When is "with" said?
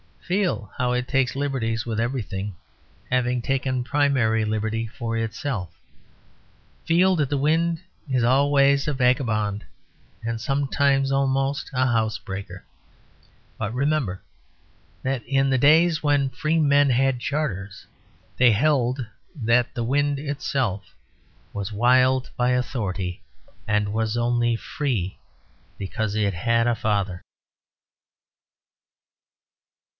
1.85-1.99